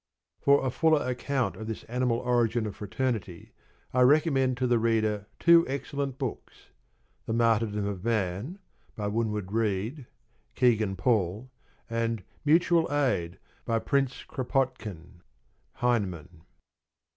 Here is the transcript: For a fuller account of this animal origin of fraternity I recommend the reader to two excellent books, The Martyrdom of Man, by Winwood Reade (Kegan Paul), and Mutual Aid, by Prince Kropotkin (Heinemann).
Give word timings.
For 0.39 0.65
a 0.65 0.71
fuller 0.71 1.07
account 1.07 1.55
of 1.57 1.67
this 1.67 1.83
animal 1.83 2.17
origin 2.17 2.65
of 2.65 2.75
fraternity 2.75 3.53
I 3.93 4.01
recommend 4.01 4.55
the 4.57 4.79
reader 4.79 5.27
to 5.41 5.45
two 5.61 5.67
excellent 5.67 6.17
books, 6.17 6.71
The 7.27 7.33
Martyrdom 7.33 7.85
of 7.85 8.03
Man, 8.03 8.57
by 8.95 9.05
Winwood 9.09 9.51
Reade 9.51 10.07
(Kegan 10.55 10.95
Paul), 10.95 11.51
and 11.87 12.23
Mutual 12.43 12.91
Aid, 12.91 13.37
by 13.63 13.77
Prince 13.77 14.23
Kropotkin 14.27 15.21
(Heinemann). 15.73 16.45